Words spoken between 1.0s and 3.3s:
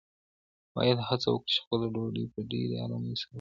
هڅه وکړو چې خپله ډوډۍ په ډېرې ارامۍ سره وژوو.